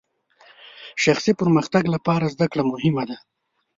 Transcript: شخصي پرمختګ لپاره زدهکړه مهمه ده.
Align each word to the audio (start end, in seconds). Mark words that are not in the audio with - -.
شخصي 1.03 1.31
پرمختګ 1.41 1.83
لپاره 1.95 2.31
زدهکړه 2.33 2.63
مهمه 2.71 3.03
ده. 3.09 3.17